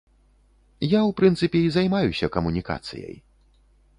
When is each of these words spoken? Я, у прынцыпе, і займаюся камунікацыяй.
Я, 0.93 1.01
у 1.09 1.13
прынцыпе, 1.19 1.57
і 1.67 1.75
займаюся 1.77 2.31
камунікацыяй. 2.37 3.15